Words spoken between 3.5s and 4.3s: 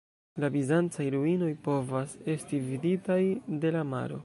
de la maro.